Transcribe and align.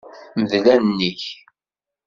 Mdel 0.41 0.65
allen-ik. 0.75 1.23